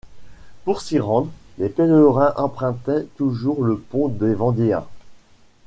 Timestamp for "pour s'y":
0.65-0.97